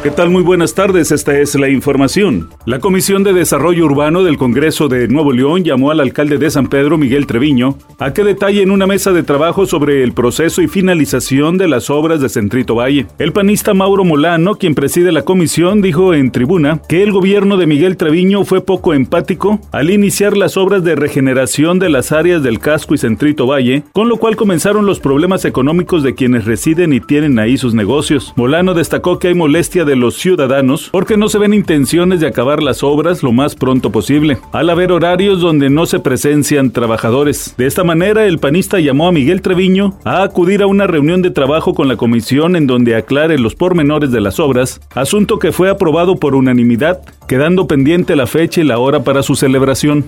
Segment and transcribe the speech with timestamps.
[0.00, 0.30] ¿Qué tal?
[0.30, 2.50] Muy buenas tardes, esta es la información.
[2.66, 6.68] La Comisión de Desarrollo Urbano del Congreso de Nuevo León llamó al alcalde de San
[6.68, 10.68] Pedro, Miguel Treviño, a que detalle en una mesa de trabajo sobre el proceso y
[10.68, 13.08] finalización de las obras de Centrito Valle.
[13.18, 17.66] El panista Mauro Molano, quien preside la comisión, dijo en tribuna que el gobierno de
[17.66, 22.60] Miguel Treviño fue poco empático al iniciar las obras de regeneración de las áreas del
[22.60, 27.00] casco y Centrito Valle, con lo cual comenzaron los problemas económicos de quienes residen y
[27.00, 28.32] tienen ahí sus negocios.
[28.36, 32.62] Molano destacó que hay molestia de los ciudadanos porque no se ven intenciones de acabar
[32.62, 37.54] las obras lo más pronto posible, al haber horarios donde no se presencian trabajadores.
[37.56, 41.30] De esta manera, el panista llamó a Miguel Treviño a acudir a una reunión de
[41.30, 45.70] trabajo con la comisión en donde aclare los pormenores de las obras, asunto que fue
[45.70, 50.04] aprobado por unanimidad, quedando pendiente la fecha y la hora para su celebración.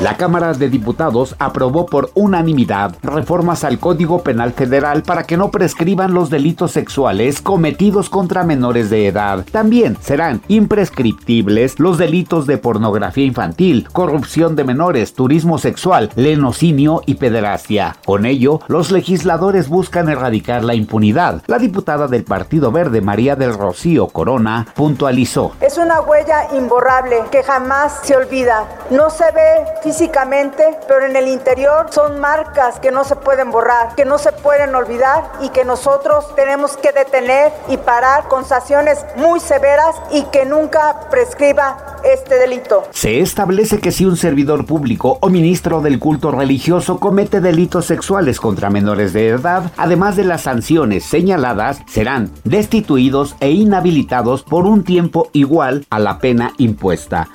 [0.00, 5.50] La Cámara de Diputados aprobó por unanimidad reformas al Código Penal Federal para que no
[5.50, 9.44] prescriban los delitos sexuales cometidos contra menores de edad.
[9.52, 17.16] También serán imprescriptibles los delitos de pornografía infantil, corrupción de menores, turismo sexual, lenocinio y
[17.16, 17.98] pederastia.
[18.06, 21.42] Con ello, los legisladores buscan erradicar la impunidad.
[21.46, 25.52] La diputada del Partido Verde, María del Rocío Corona, puntualizó.
[25.60, 28.64] Es una huella imborrable que jamás se olvida.
[28.90, 33.96] No se ve físicamente, pero en el interior son marcas que no se pueden borrar,
[33.96, 39.04] que no se pueden olvidar y que nosotros tenemos que detener y parar con sanciones
[39.16, 42.84] muy severas y que nunca prescriba este delito.
[42.92, 48.38] Se establece que si un servidor público o ministro del culto religioso comete delitos sexuales
[48.38, 54.84] contra menores de edad, además de las sanciones señaladas, serán destituidos e inhabilitados por un
[54.84, 57.28] tiempo igual a la pena impuesta.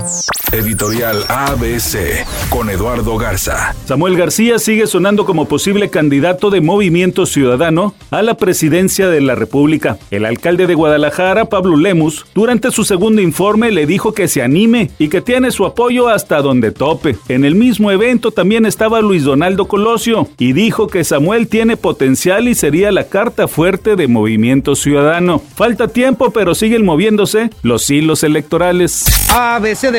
[0.56, 3.74] Editorial ABC con Eduardo Garza.
[3.84, 9.34] Samuel García sigue sonando como posible candidato de Movimiento Ciudadano a la presidencia de la
[9.34, 9.98] República.
[10.10, 14.90] El alcalde de Guadalajara, Pablo Lemus, durante su segundo informe le dijo que se anime
[14.98, 17.18] y que tiene su apoyo hasta donde tope.
[17.28, 22.48] En el mismo evento también estaba Luis Donaldo Colosio y dijo que Samuel tiene potencial
[22.48, 25.42] y sería la carta fuerte de Movimiento Ciudadano.
[25.54, 29.04] Falta tiempo, pero siguen moviéndose los hilos electorales.
[29.30, 29.90] ABC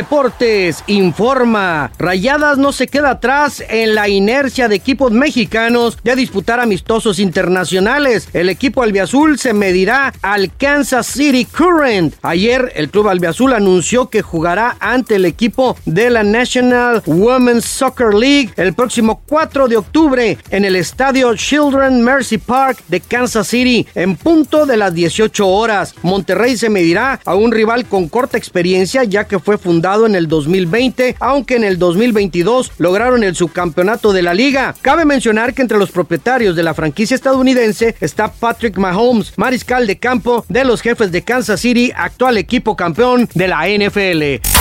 [0.87, 1.91] Informa.
[1.99, 8.29] Rayadas no se queda atrás en la inercia de equipos mexicanos de disputar amistosos internacionales.
[8.31, 12.15] El equipo albiazul se medirá al Kansas City Current.
[12.21, 18.13] Ayer el club albiazul anunció que jugará ante el equipo de la National Women's Soccer
[18.13, 23.85] League el próximo 4 de octubre en el estadio Children Mercy Park de Kansas City
[23.95, 25.93] en punto de las 18 horas.
[26.03, 30.26] Monterrey se medirá a un rival con corta experiencia ya que fue fundado en el
[30.27, 34.75] 2020, aunque en el 2022 lograron el subcampeonato de la liga.
[34.81, 39.97] Cabe mencionar que entre los propietarios de la franquicia estadounidense está Patrick Mahomes, mariscal de
[39.97, 44.56] campo de los jefes de Kansas City, actual equipo campeón de la NFL.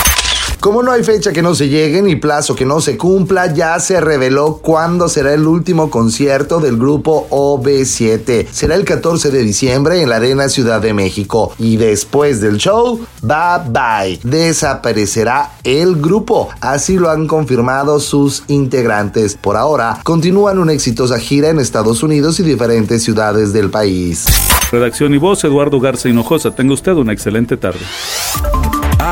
[0.60, 3.78] Como no hay fecha que no se llegue ni plazo que no se cumpla, ya
[3.78, 8.46] se reveló cuándo será el último concierto del grupo OB7.
[8.50, 11.52] Será el 14 de diciembre en la Arena Ciudad de México.
[11.58, 13.36] Y después del show, bye
[13.68, 14.18] bye.
[14.22, 16.48] Desaparecerá el grupo.
[16.60, 19.36] Así lo han confirmado sus integrantes.
[19.36, 24.24] Por ahora, continúan una exitosa gira en Estados Unidos y diferentes ciudades del país.
[24.72, 26.50] Redacción y voz, Eduardo Garza Hinojosa.
[26.50, 27.80] Tenga usted una excelente tarde.